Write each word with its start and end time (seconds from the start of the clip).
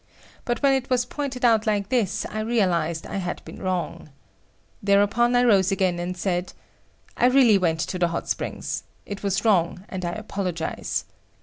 But 0.45 0.63
when 0.63 0.73
it 0.73 0.89
was 0.89 1.05
pointed 1.05 1.45
out 1.45 1.67
like 1.67 1.89
this, 1.89 2.25
I 2.27 2.39
realised 2.39 3.03
that 3.03 3.11
I 3.11 3.17
had 3.17 3.45
been 3.45 3.61
wrong. 3.61 4.09
Thereupon 4.81 5.35
I 5.35 5.43
rose 5.43 5.71
again 5.71 5.99
and 5.99 6.17
said; 6.17 6.53
"I 7.15 7.27
really 7.27 7.59
went 7.59 7.81
to 7.81 7.99
the 7.99 8.07
hot 8.07 8.27
springs. 8.27 8.81
It 9.05 9.21
was 9.21 9.45
wrong 9.45 9.85
and 9.89 10.03
I 10.03 10.13
apologize." 10.13 11.05